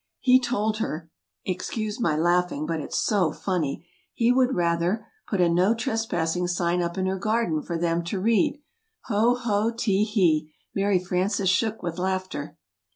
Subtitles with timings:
[0.19, 1.11] "He told her
[1.45, 3.85] (excuse my laughing but it's so funny!)
[4.15, 8.19] he would rather put a 'No Trespassing' sign up in her garden for them to
[8.19, 8.59] read!
[9.09, 9.69] Ho ho!
[9.71, 12.57] Tee hee." Mary Frances shook with laughter.